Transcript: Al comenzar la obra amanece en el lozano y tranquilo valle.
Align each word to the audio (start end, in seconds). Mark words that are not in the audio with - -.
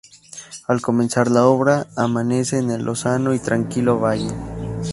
Al 0.67 0.81
comenzar 0.81 1.29
la 1.29 1.45
obra 1.45 1.85
amanece 1.95 2.57
en 2.57 2.71
el 2.71 2.83
lozano 2.85 3.35
y 3.35 3.39
tranquilo 3.39 3.99
valle. 3.99 4.31